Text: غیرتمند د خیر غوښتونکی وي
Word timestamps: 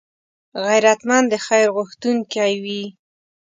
غیرتمند 0.65 1.25
د 1.29 1.33
خیر 1.45 1.67
غوښتونکی 1.75 2.51
وي 2.63 2.83